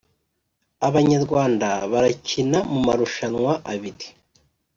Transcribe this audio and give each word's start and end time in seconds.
abanyarwanda 0.87 1.67
barakina 1.91 2.59
mu 2.71 2.79
marushanwa 2.87 3.51
abiri 3.73 4.07